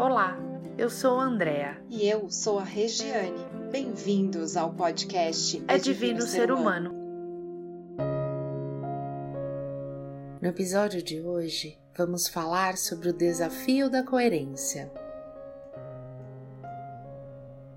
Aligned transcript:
Olá, 0.00 0.34
eu 0.78 0.88
sou 0.88 1.20
a 1.20 1.24
Andrea. 1.24 1.76
E 1.90 2.08
eu 2.08 2.30
sou 2.30 2.58
a 2.58 2.64
Regiane. 2.64 3.44
Bem-vindos 3.70 4.56
ao 4.56 4.72
podcast 4.72 5.62
É, 5.68 5.76
Divino, 5.76 6.22
Ser 6.22 6.50
humano. 6.50 6.90
No 10.40 10.48
episódio 10.48 11.02
de 11.02 11.20
hoje, 11.20 11.78
vamos 11.94 12.28
falar 12.28 12.78
sobre 12.78 13.10
o 13.10 13.12
desafio 13.12 13.90
da 13.90 14.02
coerência. 14.02 14.90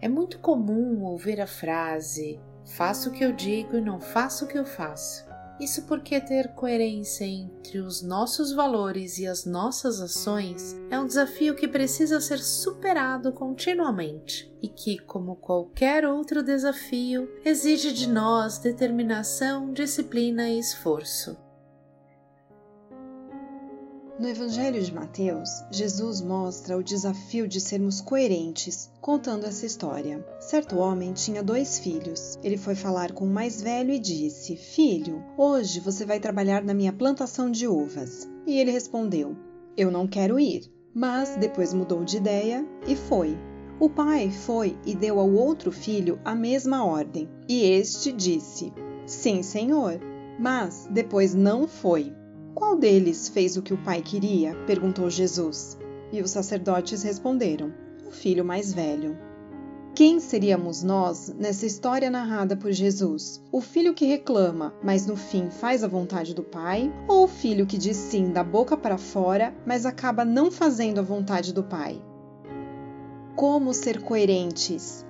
É 0.00 0.08
muito 0.08 0.38
comum 0.38 1.02
ouvir 1.02 1.40
a 1.40 1.46
frase: 1.48 2.38
faço 2.64 3.10
o 3.10 3.12
que 3.12 3.24
eu 3.24 3.32
digo 3.32 3.76
e 3.76 3.80
não 3.80 3.98
faço 3.98 4.44
o 4.44 4.48
que 4.48 4.56
eu 4.56 4.64
faço. 4.64 5.31
Isso 5.60 5.82
porque 5.82 6.20
ter 6.20 6.54
coerência 6.54 7.24
entre 7.24 7.78
os 7.78 8.02
nossos 8.02 8.52
valores 8.52 9.18
e 9.18 9.26
as 9.26 9.44
nossas 9.44 10.00
ações 10.00 10.76
é 10.90 10.98
um 10.98 11.06
desafio 11.06 11.54
que 11.54 11.68
precisa 11.68 12.20
ser 12.20 12.38
superado 12.38 13.32
continuamente 13.32 14.52
e 14.62 14.68
que, 14.68 14.98
como 14.98 15.36
qualquer 15.36 16.04
outro 16.04 16.42
desafio, 16.42 17.28
exige 17.44 17.92
de 17.92 18.08
nós 18.08 18.58
determinação, 18.58 19.72
disciplina 19.72 20.48
e 20.48 20.58
esforço. 20.58 21.36
No 24.22 24.28
Evangelho 24.28 24.80
de 24.80 24.94
Mateus, 24.94 25.64
Jesus 25.68 26.20
mostra 26.20 26.78
o 26.78 26.82
desafio 26.84 27.48
de 27.48 27.60
sermos 27.60 28.00
coerentes, 28.00 28.88
contando 29.00 29.46
essa 29.46 29.66
história. 29.66 30.24
Certo 30.38 30.78
homem 30.78 31.12
tinha 31.12 31.42
dois 31.42 31.80
filhos. 31.80 32.38
Ele 32.40 32.56
foi 32.56 32.76
falar 32.76 33.10
com 33.10 33.24
o 33.24 33.28
mais 33.28 33.60
velho 33.60 33.92
e 33.92 33.98
disse: 33.98 34.54
Filho, 34.54 35.24
hoje 35.36 35.80
você 35.80 36.06
vai 36.06 36.20
trabalhar 36.20 36.62
na 36.62 36.72
minha 36.72 36.92
plantação 36.92 37.50
de 37.50 37.66
uvas. 37.66 38.30
E 38.46 38.60
ele 38.60 38.70
respondeu: 38.70 39.36
Eu 39.76 39.90
não 39.90 40.06
quero 40.06 40.38
ir. 40.38 40.72
Mas 40.94 41.34
depois 41.34 41.74
mudou 41.74 42.04
de 42.04 42.18
ideia 42.18 42.64
e 42.86 42.94
foi. 42.94 43.36
O 43.80 43.90
pai 43.90 44.30
foi 44.30 44.78
e 44.86 44.94
deu 44.94 45.18
ao 45.18 45.32
outro 45.32 45.72
filho 45.72 46.20
a 46.24 46.32
mesma 46.32 46.84
ordem, 46.84 47.28
e 47.48 47.64
este 47.64 48.12
disse: 48.12 48.72
Sim, 49.04 49.42
senhor. 49.42 49.98
Mas 50.38 50.86
depois 50.92 51.34
não 51.34 51.66
foi. 51.66 52.21
Qual 52.62 52.76
deles 52.76 53.28
fez 53.28 53.56
o 53.56 53.60
que 53.60 53.74
o 53.74 53.76
pai 53.76 54.00
queria? 54.00 54.54
perguntou 54.68 55.10
Jesus. 55.10 55.76
E 56.12 56.22
os 56.22 56.30
sacerdotes 56.30 57.02
responderam: 57.02 57.74
O 58.06 58.12
filho 58.12 58.44
mais 58.44 58.72
velho. 58.72 59.18
Quem 59.96 60.20
seríamos 60.20 60.80
nós 60.80 61.34
nessa 61.36 61.66
história 61.66 62.08
narrada 62.08 62.56
por 62.56 62.70
Jesus? 62.70 63.42
O 63.50 63.60
filho 63.60 63.92
que 63.92 64.06
reclama, 64.06 64.72
mas 64.80 65.06
no 65.06 65.16
fim 65.16 65.50
faz 65.50 65.82
a 65.82 65.88
vontade 65.88 66.34
do 66.36 66.44
pai? 66.44 66.90
Ou 67.08 67.24
o 67.24 67.28
filho 67.28 67.66
que 67.66 67.76
diz 67.76 67.96
sim 67.96 68.30
da 68.30 68.44
boca 68.44 68.76
para 68.76 68.96
fora, 68.96 69.52
mas 69.66 69.84
acaba 69.84 70.24
não 70.24 70.48
fazendo 70.48 71.00
a 71.00 71.02
vontade 71.02 71.52
do 71.52 71.64
pai? 71.64 72.00
Como 73.34 73.74
ser 73.74 74.00
coerentes? 74.00 75.04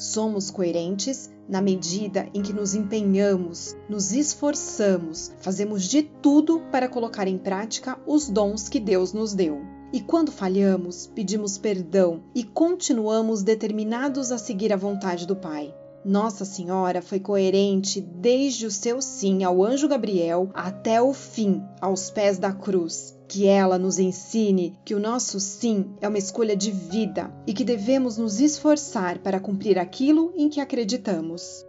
Somos 0.00 0.50
coerentes 0.50 1.30
na 1.46 1.60
medida 1.60 2.26
em 2.32 2.40
que 2.40 2.54
nos 2.54 2.74
empenhamos, 2.74 3.76
nos 3.86 4.12
esforçamos, 4.12 5.30
fazemos 5.42 5.84
de 5.84 6.02
tudo 6.02 6.62
para 6.72 6.88
colocar 6.88 7.28
em 7.28 7.36
prática 7.36 8.00
os 8.06 8.30
dons 8.30 8.66
que 8.66 8.80
Deus 8.80 9.12
nos 9.12 9.34
deu. 9.34 9.60
E 9.92 10.00
quando 10.00 10.32
falhamos, 10.32 11.06
pedimos 11.14 11.58
perdão 11.58 12.22
e 12.34 12.42
continuamos 12.42 13.42
determinados 13.42 14.32
a 14.32 14.38
seguir 14.38 14.72
a 14.72 14.76
vontade 14.76 15.26
do 15.26 15.36
Pai. 15.36 15.74
Nossa 16.02 16.46
Senhora 16.46 17.02
foi 17.02 17.20
coerente 17.20 18.00
desde 18.00 18.64
o 18.64 18.70
seu 18.70 19.02
sim 19.02 19.44
ao 19.44 19.62
anjo 19.62 19.86
Gabriel 19.86 20.48
até 20.54 21.02
o 21.02 21.12
fim, 21.12 21.62
aos 21.78 22.08
pés 22.08 22.38
da 22.38 22.54
cruz. 22.54 23.19
Que 23.30 23.46
ela 23.46 23.78
nos 23.78 24.00
ensine 24.00 24.76
que 24.84 24.92
o 24.92 24.98
nosso 24.98 25.38
sim 25.38 25.94
é 26.00 26.08
uma 26.08 26.18
escolha 26.18 26.56
de 26.56 26.72
vida 26.72 27.32
e 27.46 27.54
que 27.54 27.62
devemos 27.62 28.18
nos 28.18 28.40
esforçar 28.40 29.20
para 29.20 29.38
cumprir 29.38 29.78
aquilo 29.78 30.32
em 30.36 30.48
que 30.48 30.60
acreditamos. 30.60 31.64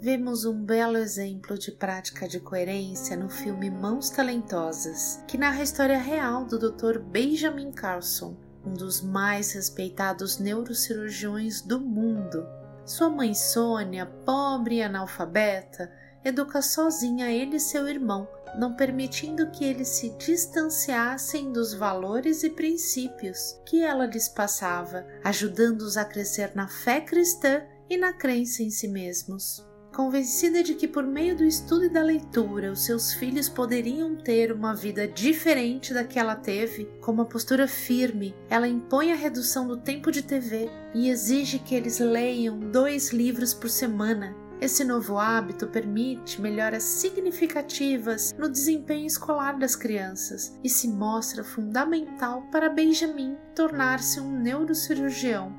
Vemos 0.00 0.44
um 0.44 0.64
belo 0.64 0.96
exemplo 0.96 1.58
de 1.58 1.72
prática 1.72 2.28
de 2.28 2.38
coerência 2.38 3.16
no 3.16 3.28
filme 3.28 3.68
Mãos 3.68 4.10
Talentosas, 4.10 5.20
que 5.26 5.36
narra 5.36 5.58
a 5.58 5.64
história 5.64 5.98
real 5.98 6.44
do 6.44 6.56
Dr. 6.56 7.00
Benjamin 7.00 7.72
Carlson, 7.72 8.36
um 8.64 8.74
dos 8.74 9.00
mais 9.00 9.50
respeitados 9.54 10.38
neurocirurgiões 10.38 11.62
do 11.62 11.80
mundo. 11.80 12.46
Sua 12.86 13.10
mãe 13.10 13.34
Sônia, 13.34 14.06
pobre 14.24 14.76
e 14.76 14.82
analfabeta, 14.84 15.90
educa 16.24 16.62
sozinha 16.62 17.30
ele 17.30 17.56
e 17.56 17.60
seu 17.60 17.88
irmão, 17.88 18.28
não 18.58 18.74
permitindo 18.74 19.50
que 19.50 19.64
eles 19.64 19.88
se 19.88 20.10
distanciassem 20.10 21.52
dos 21.52 21.72
valores 21.72 22.42
e 22.42 22.50
princípios 22.50 23.58
que 23.66 23.82
ela 23.82 24.06
lhes 24.06 24.28
passava, 24.28 25.06
ajudando-os 25.24 25.96
a 25.96 26.04
crescer 26.04 26.52
na 26.54 26.68
fé 26.68 27.00
cristã 27.00 27.62
e 27.88 27.96
na 27.96 28.12
crença 28.12 28.62
em 28.62 28.70
si 28.70 28.88
mesmos. 28.88 29.64
Convencida 29.94 30.62
de 30.62 30.74
que 30.74 30.88
por 30.88 31.04
meio 31.04 31.36
do 31.36 31.44
estudo 31.44 31.84
e 31.84 31.88
da 31.90 32.02
leitura 32.02 32.72
os 32.72 32.82
seus 32.82 33.12
filhos 33.12 33.46
poderiam 33.50 34.16
ter 34.16 34.50
uma 34.50 34.74
vida 34.74 35.06
diferente 35.06 35.92
da 35.92 36.02
que 36.02 36.18
ela 36.18 36.34
teve, 36.34 36.86
com 37.02 37.12
uma 37.12 37.26
postura 37.26 37.68
firme, 37.68 38.34
ela 38.48 38.66
impõe 38.66 39.12
a 39.12 39.16
redução 39.16 39.68
do 39.68 39.76
tempo 39.76 40.10
de 40.10 40.22
TV 40.22 40.70
e 40.94 41.10
exige 41.10 41.58
que 41.58 41.74
eles 41.74 41.98
leiam 41.98 42.58
dois 42.58 43.10
livros 43.10 43.52
por 43.52 43.68
semana. 43.68 44.34
Esse 44.62 44.84
novo 44.84 45.18
hábito 45.18 45.66
permite 45.66 46.40
melhoras 46.40 46.84
significativas 46.84 48.32
no 48.38 48.48
desempenho 48.48 49.08
escolar 49.08 49.58
das 49.58 49.74
crianças 49.74 50.56
e 50.62 50.68
se 50.68 50.86
mostra 50.86 51.42
fundamental 51.42 52.42
para 52.52 52.70
Benjamin 52.70 53.36
tornar-se 53.56 54.20
um 54.20 54.30
neurocirurgião 54.30 55.52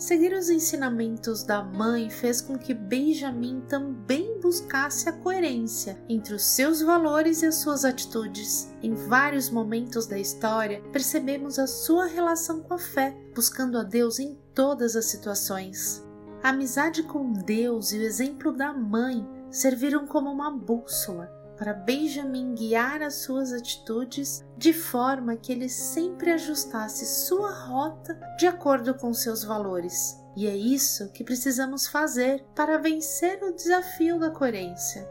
Seguir 0.00 0.32
os 0.32 0.48
ensinamentos 0.48 1.42
da 1.42 1.62
mãe 1.62 2.08
fez 2.08 2.40
com 2.40 2.58
que 2.58 2.72
Benjamin 2.72 3.60
também 3.68 4.40
buscasse 4.40 5.06
a 5.10 5.12
coerência 5.12 6.02
entre 6.08 6.34
os 6.34 6.42
seus 6.42 6.80
valores 6.80 7.42
e 7.42 7.46
as 7.46 7.56
suas 7.56 7.84
atitudes. 7.84 8.72
Em 8.82 8.94
vários 8.94 9.50
momentos 9.50 10.06
da 10.06 10.18
história, 10.18 10.82
percebemos 10.90 11.58
a 11.58 11.66
sua 11.66 12.06
relação 12.06 12.62
com 12.62 12.72
a 12.72 12.78
fé, 12.78 13.14
buscando 13.34 13.76
a 13.76 13.82
Deus 13.82 14.18
em 14.18 14.38
todas 14.54 14.96
as 14.96 15.04
situações. 15.04 16.02
A 16.42 16.48
amizade 16.48 17.02
com 17.02 17.32
Deus 17.32 17.92
e 17.92 17.98
o 17.98 18.02
exemplo 18.02 18.50
da 18.50 18.72
mãe 18.72 19.28
serviram 19.50 20.06
como 20.06 20.30
uma 20.30 20.50
bússola 20.50 21.26
para 21.58 21.74
Benjamin 21.74 22.54
guiar 22.54 23.02
as 23.02 23.16
suas 23.16 23.52
atitudes 23.52 24.42
de 24.56 24.72
forma 24.72 25.36
que 25.36 25.52
ele 25.52 25.68
sempre 25.68 26.32
ajustasse 26.32 27.04
sua 27.04 27.52
rota 27.52 28.18
de 28.38 28.46
acordo 28.46 28.94
com 28.94 29.12
seus 29.12 29.44
valores. 29.44 30.18
E 30.34 30.46
é 30.46 30.56
isso 30.56 31.12
que 31.12 31.22
precisamos 31.22 31.86
fazer 31.86 32.42
para 32.54 32.78
vencer 32.78 33.42
o 33.42 33.52
desafio 33.52 34.18
da 34.18 34.30
coerência. 34.30 35.06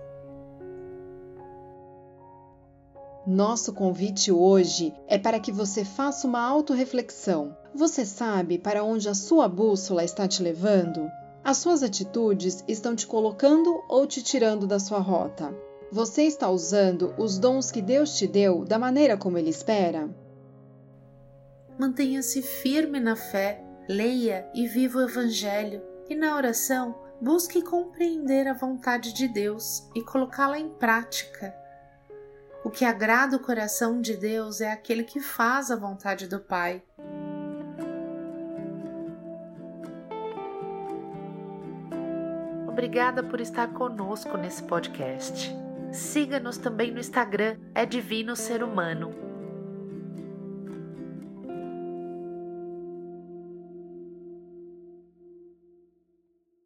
Nosso 3.27 3.71
convite 3.71 4.31
hoje 4.31 4.91
é 5.07 5.19
para 5.19 5.39
que 5.39 5.51
você 5.51 5.85
faça 5.85 6.25
uma 6.25 6.41
autorreflexão. 6.41 7.55
Você 7.75 8.03
sabe 8.03 8.57
para 8.57 8.83
onde 8.83 9.07
a 9.07 9.13
sua 9.13 9.47
bússola 9.47 10.03
está 10.03 10.27
te 10.27 10.41
levando? 10.41 11.07
As 11.43 11.57
suas 11.57 11.81
atitudes 11.83 12.63
estão 12.67 12.95
te 12.95 13.07
colocando 13.07 13.83
ou 13.87 14.05
te 14.05 14.21
tirando 14.21 14.67
da 14.67 14.79
sua 14.79 14.99
rota? 14.99 15.55
Você 15.91 16.23
está 16.23 16.49
usando 16.49 17.13
os 17.17 17.39
dons 17.39 17.71
que 17.71 17.81
Deus 17.81 18.17
te 18.17 18.27
deu 18.27 18.63
da 18.63 18.77
maneira 18.77 19.17
como 19.17 19.37
Ele 19.37 19.49
espera? 19.49 20.09
Mantenha-se 21.79 22.41
firme 22.41 22.99
na 22.99 23.15
fé, 23.15 23.63
leia 23.87 24.47
e 24.53 24.67
viva 24.67 24.99
o 24.99 25.03
Evangelho, 25.03 25.81
e 26.09 26.15
na 26.15 26.35
oração 26.35 26.93
busque 27.21 27.61
compreender 27.61 28.47
a 28.47 28.53
vontade 28.53 29.13
de 29.13 29.27
Deus 29.27 29.89
e 29.95 30.01
colocá-la 30.01 30.59
em 30.59 30.69
prática. 30.69 31.55
O 32.63 32.69
que 32.69 32.83
agrada 32.83 33.37
o 33.37 33.39
coração 33.39 34.01
de 34.01 34.15
Deus 34.15 34.59
é 34.59 34.71
aquele 34.71 35.03
que 35.03 35.21
faz 35.21 35.71
a 35.71 35.75
vontade 35.75 36.27
do 36.27 36.39
Pai. 36.39 36.83
Obrigada 42.79 43.21
por 43.21 43.41
estar 43.41 43.73
conosco 43.73 44.37
nesse 44.37 44.63
podcast. 44.63 45.53
Siga-nos 45.91 46.57
também 46.57 46.93
no 46.93 46.99
Instagram, 47.01 47.57
é 47.75 47.85
Divino 47.85 48.37
Ser 48.37 48.63
Humano. 48.63 49.28